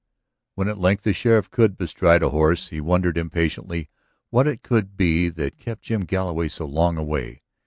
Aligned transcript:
When 0.55 0.67
at 0.67 0.79
length 0.79 1.03
the 1.03 1.13
sheriff 1.13 1.51
could 1.51 1.77
bestride 1.77 2.23
a 2.23 2.31
horse 2.31 2.69
he 2.69 2.81
wondered 2.81 3.19
impatiently 3.19 3.91
what 4.31 4.47
it 4.47 4.63
could 4.63 4.97
be 4.97 5.29
that 5.29 5.59
kept 5.59 5.83
Jim 5.83 6.05
Galloway 6.05 6.47
so 6.47 6.65
long 6.65 6.97
away. 6.97 7.43